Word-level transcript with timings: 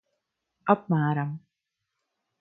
Apmēram. 0.75 1.37